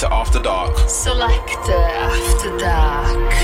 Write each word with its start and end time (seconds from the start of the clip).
Selector 0.00 0.16
After 0.16 0.38
Dark. 0.42 0.88
Selector 0.88 1.72
After 1.72 2.56
Dark. 2.56 3.34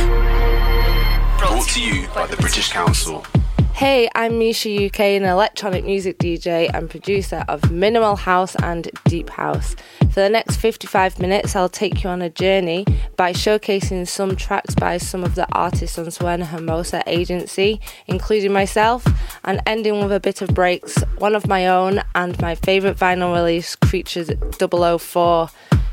Brought 1.39 1.69
to 1.69 1.83
you 1.83 2.09
by 2.15 2.27
the 2.27 2.37
British 2.39 2.73
Council. 2.73 3.27
Hey, 3.75 4.09
I'm 4.15 4.39
Mica 4.39 4.87
UK, 4.87 5.01
an 5.01 5.25
electronic 5.25 5.85
music 5.85 6.17
DJ 6.17 6.71
and 6.73 6.89
producer 6.89 7.45
of 7.47 7.71
minimal 7.71 8.17
house 8.17 8.57
and 8.63 8.91
deep 9.05 9.29
house. 9.29 9.77
For 9.99 10.21
the 10.21 10.31
next 10.31 10.57
55 10.57 11.19
minutes, 11.19 11.55
I'll 11.55 11.69
take 11.69 12.03
you 12.03 12.09
on 12.09 12.23
a 12.23 12.31
journey 12.31 12.87
by 13.17 13.35
showcasing 13.35 14.09
some 14.09 14.35
tracks 14.35 14.75
by 14.75 14.97
some 14.97 15.25
of 15.25 15.35
the 15.35 15.47
artists 15.53 15.99
on 15.99 16.07
Suena 16.07 16.47
Hermosa 16.47 17.03
agency, 17.07 17.83
including 18.07 18.55
myself, 18.55 19.07
and 19.45 19.61
ending 19.67 20.01
with 20.01 20.11
a 20.11 20.21
bit 20.21 20.41
of 20.41 20.55
breaks, 20.55 20.97
one 21.19 21.35
of 21.35 21.47
my 21.47 21.67
own, 21.67 22.01
and 22.15 22.41
my 22.41 22.55
favourite 22.55 22.97
vinyl 22.97 23.35
release, 23.35 23.77
Creatures 23.77 24.31
004. 24.59 25.51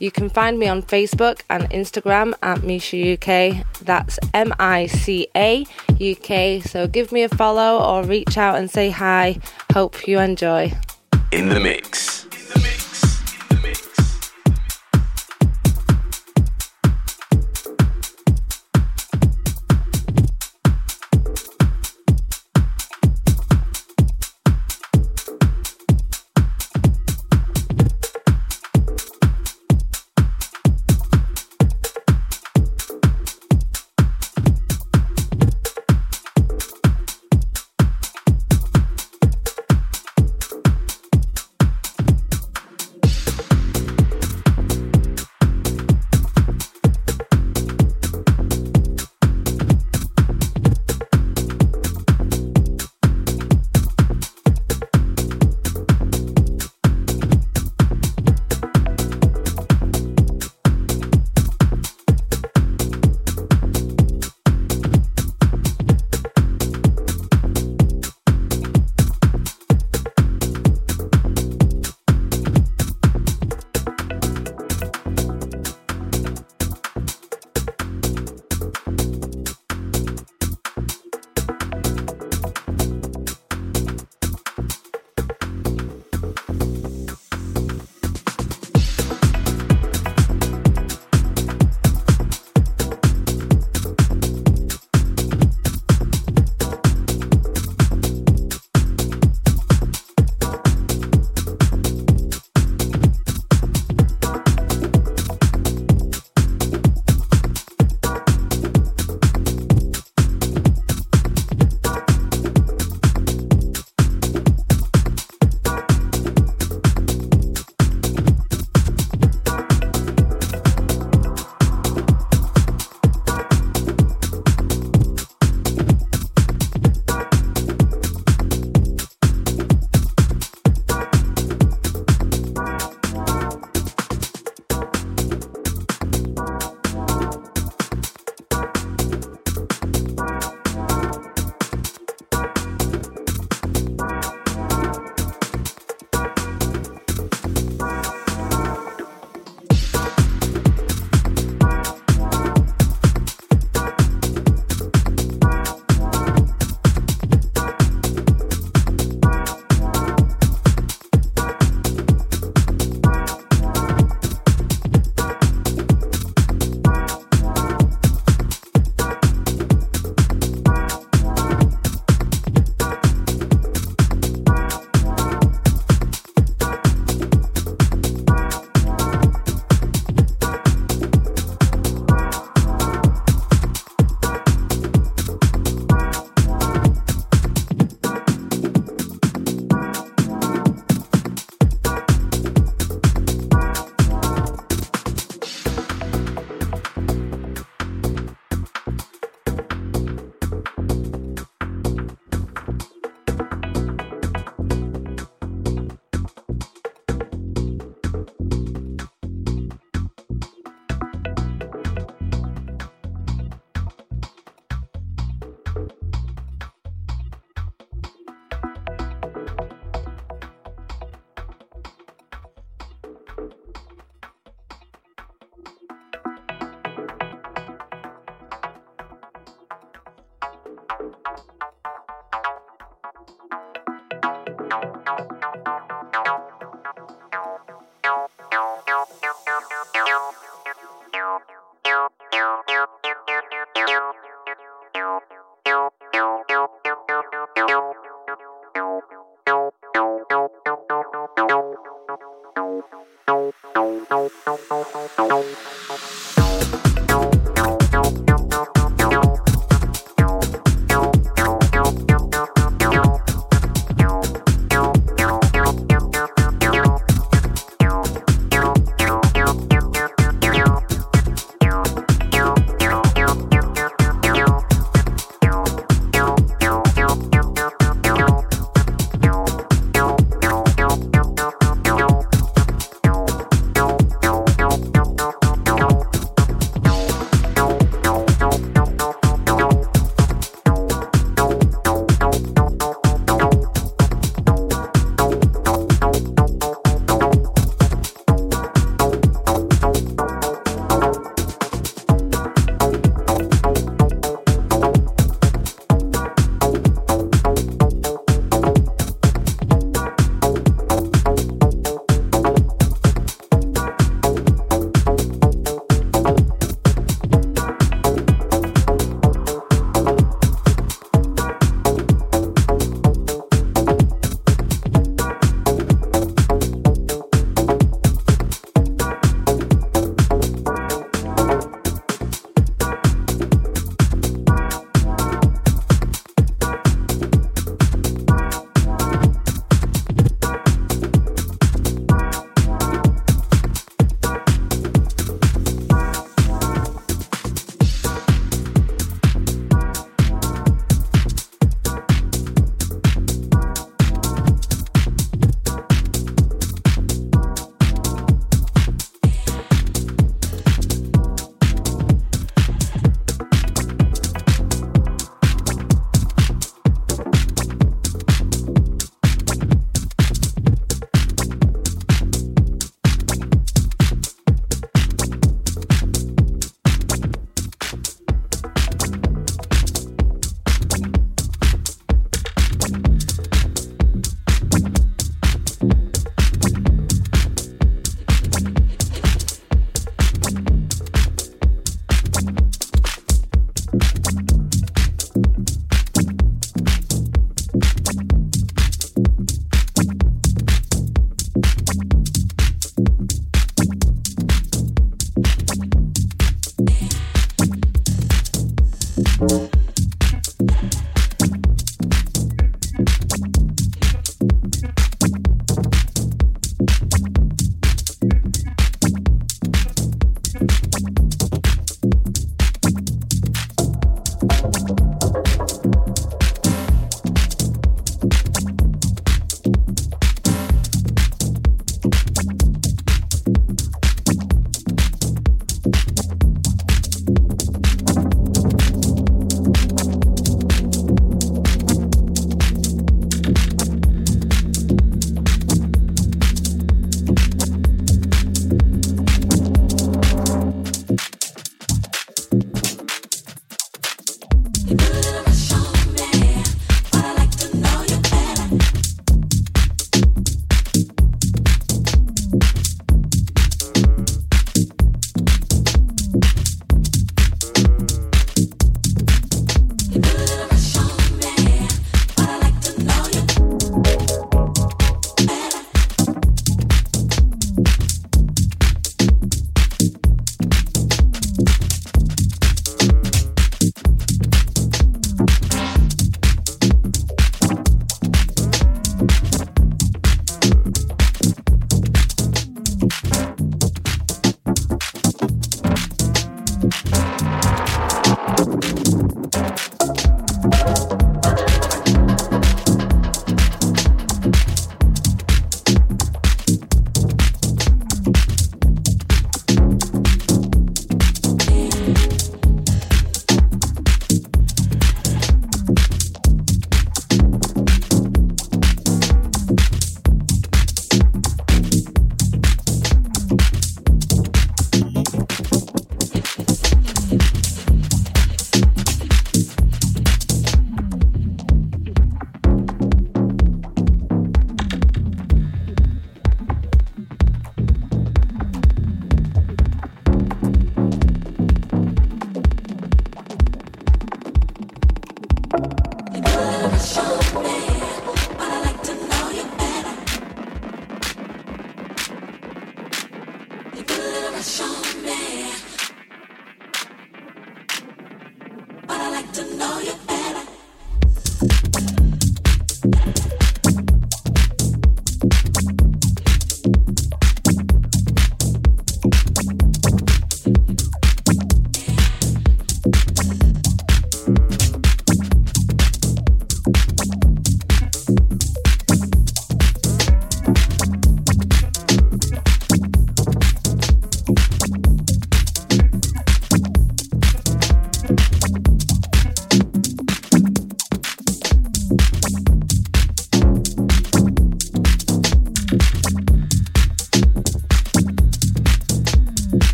You 0.00 0.10
can 0.10 0.28
find 0.28 0.58
me 0.58 0.68
on 0.68 0.82
Facebook 0.82 1.42
and 1.50 1.68
Instagram 1.70 2.34
at 2.42 2.62
Mica 2.62 3.14
UK. 3.14 3.64
That's 3.82 4.18
M 4.32 4.52
I 4.58 4.86
C 4.86 5.28
A 5.36 5.64
UK. 6.00 6.62
So 6.62 6.86
give 6.86 7.12
me 7.12 7.22
a 7.22 7.28
follow 7.28 7.82
or 7.82 8.04
reach 8.04 8.36
out 8.36 8.56
and 8.56 8.70
say 8.70 8.90
hi. 8.90 9.38
Hope 9.72 10.06
you 10.06 10.18
enjoy. 10.18 10.72
In 11.32 11.48
the 11.48 11.60
mix. 11.60 12.23